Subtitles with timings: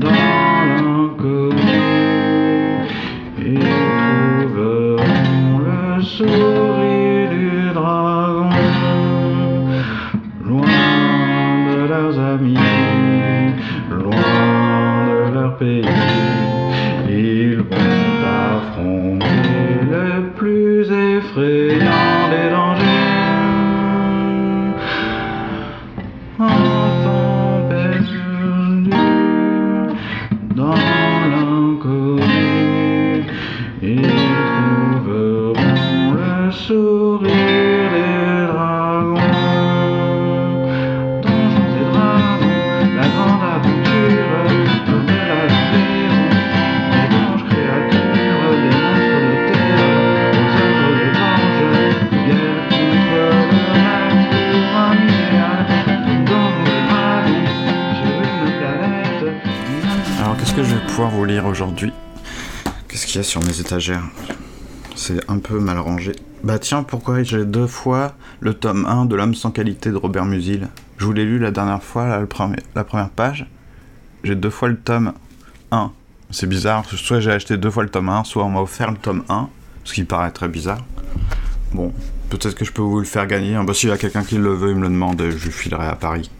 [0.00, 1.58] Dans l'inconnu,
[3.38, 3.58] ils
[4.48, 8.48] trouveront le souris du dragon,
[10.42, 10.62] loin
[11.68, 12.56] de leurs amis,
[13.90, 15.84] loin de leur pays,
[17.06, 19.26] ils vont affronter
[19.90, 21.69] le plus effrayé.
[60.86, 61.92] Pouvoir vous lire aujourd'hui?
[62.88, 64.02] Qu'est-ce qu'il y a sur mes étagères?
[64.94, 66.12] C'est un peu mal rangé.
[66.44, 70.26] Bah tiens, pourquoi j'ai deux fois le tome 1 de L'homme sans qualité de Robert
[70.26, 70.68] Musil?
[70.98, 72.26] Je vous l'ai lu la dernière fois,
[72.74, 73.46] la première page.
[74.22, 75.14] J'ai deux fois le tome
[75.70, 75.90] 1.
[76.30, 78.98] C'est bizarre, soit j'ai acheté deux fois le tome 1, soit on m'a offert le
[78.98, 79.48] tome 1,
[79.84, 80.84] ce qui paraît très bizarre.
[81.72, 81.92] Bon,
[82.28, 83.58] peut-être que je peux vous le faire gagner.
[83.64, 85.86] Bah, s'il y a quelqu'un qui le veut, il me le demande, je lui filerai
[85.86, 86.30] à Paris.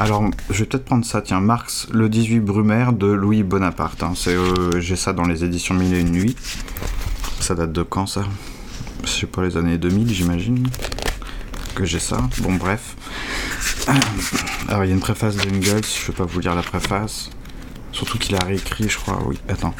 [0.00, 4.02] Alors, je vais peut-être prendre ça, tiens, Marx, le 18 Brumaire de Louis Bonaparte.
[4.02, 4.14] hein.
[4.26, 6.36] Euh, j'ai ça dans les éditions Mille et une nuits.
[7.38, 8.24] Ça date de quand, ça?
[9.04, 10.66] Je sais pas, les années 2000, j'imagine
[11.76, 12.18] que j'ai ça.
[12.38, 12.96] Bon, bref.
[14.68, 17.30] Alors, il y a une préface d'Engels, je vais pas vous lire la préface.
[17.92, 19.38] Surtout qu'il a réécrit, je crois, oui.
[19.48, 19.74] Attends.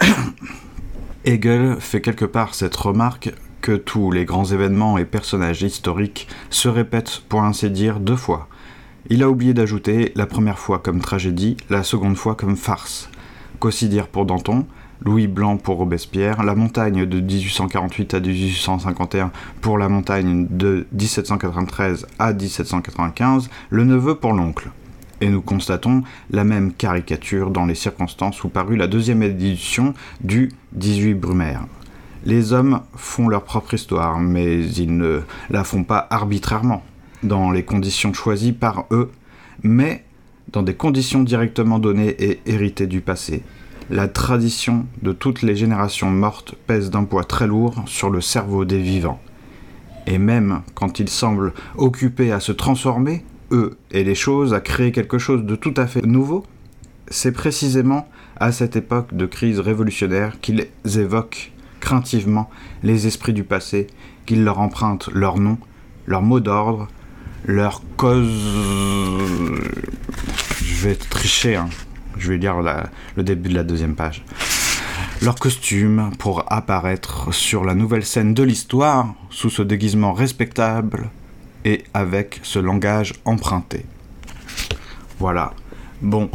[1.26, 6.68] Hegel fait quelque part cette remarque que tous les grands événements et personnages historiques se
[6.68, 8.48] répètent pour ainsi dire deux fois.
[9.10, 13.10] Il a oublié d'ajouter la première fois comme tragédie, la seconde fois comme farce.
[13.60, 14.64] Qu'aussi dire pour Danton,
[15.02, 22.06] Louis Blanc pour Robespierre, la montagne de 1848 à 1851 pour la montagne de 1793
[22.18, 24.70] à 1795, le neveu pour l'oncle.
[25.20, 30.50] Et nous constatons la même caricature dans les circonstances où parut la deuxième édition du
[30.72, 31.66] 18 Brumaire.
[32.24, 35.20] Les hommes font leur propre histoire, mais ils ne
[35.50, 36.82] la font pas arbitrairement,
[37.24, 39.10] dans les conditions choisies par eux,
[39.62, 40.04] mais
[40.52, 43.42] dans des conditions directement données et héritées du passé.
[43.90, 48.64] La tradition de toutes les générations mortes pèse d'un poids très lourd sur le cerveau
[48.64, 49.20] des vivants.
[50.06, 54.92] Et même quand ils semblent occupés à se transformer, eux et les choses, à créer
[54.92, 56.44] quelque chose de tout à fait nouveau,
[57.08, 62.48] c'est précisément à cette époque de crise révolutionnaire qu'ils évoquent craintivement
[62.82, 63.86] les esprits du passé,
[64.24, 65.58] qu'ils leur empruntent leur nom,
[66.06, 66.88] leur mot d'ordre,
[67.44, 68.30] leur cause.
[70.62, 71.68] Je vais tricher, hein.
[72.16, 72.56] je vais lire
[73.16, 74.24] le début de la deuxième page.
[75.22, 81.10] Leur costume pour apparaître sur la nouvelle scène de l'histoire sous ce déguisement respectable
[81.64, 83.86] et avec ce langage emprunté.
[85.18, 85.52] Voilà.
[86.02, 86.28] Bon,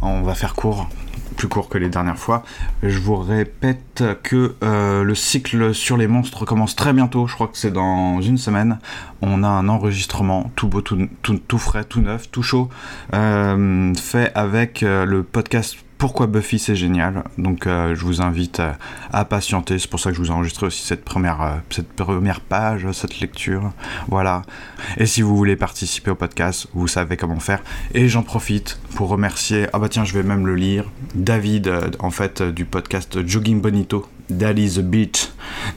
[0.00, 0.88] on va faire court,
[1.38, 2.42] plus court que les dernières fois.
[2.82, 7.46] Je vous répète que euh, le cycle sur les monstres commence très bientôt, je crois
[7.46, 8.80] que c'est dans une semaine.
[9.22, 12.68] On a un enregistrement tout beau, tout, frais, tout neuf, tout chaud,
[13.14, 17.24] euh, fait avec euh, le podcast pourquoi Buffy c'est génial.
[17.36, 18.78] Donc euh, je vous invite à,
[19.12, 19.78] à patienter.
[19.78, 22.90] C'est pour ça que je vous ai enregistré aussi cette première, euh, cette première page,
[22.92, 23.72] cette lecture.
[24.08, 24.42] Voilà.
[24.96, 27.62] Et si vous voulez participer au podcast, vous savez comment faire.
[27.94, 31.90] Et j'en profite pour remercier, ah bah tiens, je vais même le lire, David, euh,
[31.98, 35.28] en fait, euh, du podcast Jogging Bonito, Dali the Beach,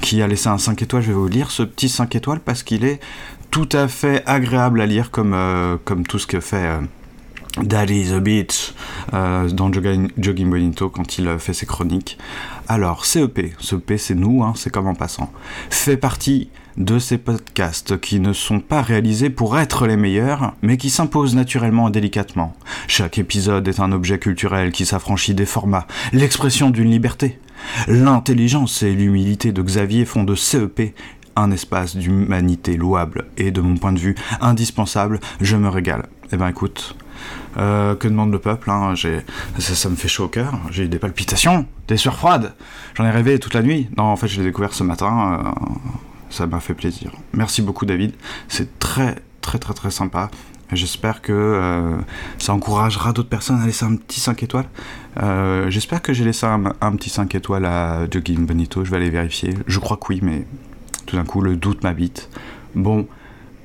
[0.02, 1.04] qui a laissé un 5 étoiles.
[1.04, 3.00] Je vais vous lire ce petit 5 étoiles parce qu'il est
[3.50, 6.80] tout à fait agréable à lire comme, euh, comme tout ce que fait...
[7.58, 8.74] Daddy the Beach
[9.14, 12.18] euh, dans Jogging, Jogging Bonito quand il euh, fait ses chroniques.
[12.68, 15.32] Alors, CEP, CEP c'est nous, hein, c'est comme en passant,
[15.70, 20.78] fait partie de ces podcasts qui ne sont pas réalisés pour être les meilleurs, mais
[20.78, 22.56] qui s'imposent naturellement et délicatement.
[22.88, 27.40] Chaque épisode est un objet culturel qui s'affranchit des formats, l'expression d'une liberté.
[27.88, 30.96] L'intelligence et l'humilité de Xavier font de CEP
[31.36, 36.08] un espace d'humanité louable et de mon point de vue indispensable, je me régale.
[36.34, 36.96] Eh ben écoute,
[37.58, 39.22] euh, que demande le peuple hein, j'ai,
[39.60, 42.54] ça, me fait chaud au cœur, j'ai eu des palpitations, des sueurs froides,
[42.96, 43.90] j'en ai rêvé toute la nuit.
[43.98, 45.64] Non, en fait, je l'ai découvert ce matin, euh,
[46.30, 47.12] ça m'a fait plaisir.
[47.34, 48.14] Merci beaucoup, David,
[48.48, 50.30] c'est très, très, très, très sympa.
[50.72, 51.98] J'espère que euh,
[52.38, 54.70] ça encouragera d'autres personnes à laisser un petit 5 étoiles.
[55.68, 59.10] J'espère que j'ai laissé un, un petit 5 étoiles à Jogging Bonito, je vais aller
[59.10, 59.54] vérifier.
[59.68, 60.46] Je crois que oui, mais
[61.06, 62.30] tout d'un coup, le doute m'habite.
[62.74, 63.06] Bon,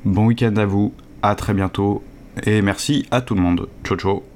[0.05, 0.93] bon week-end à vous,
[1.23, 2.03] à très bientôt,
[2.45, 3.69] et merci à tout le monde.
[3.85, 4.27] Ciao, ciao.